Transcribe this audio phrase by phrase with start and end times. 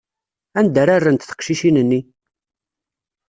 [0.59, 2.01] Anda ara rrent teqcicin-nni?